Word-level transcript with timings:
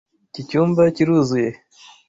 Iki 0.29 0.41
cyumba 0.49 0.81
kiruzuye. 0.95 1.51